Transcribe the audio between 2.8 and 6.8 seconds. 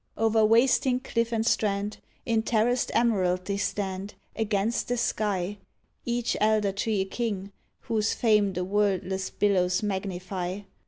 emerald they stand Against the sky, Each elder